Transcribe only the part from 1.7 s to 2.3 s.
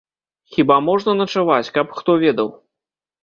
каб хто